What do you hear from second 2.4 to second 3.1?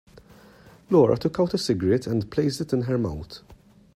it in her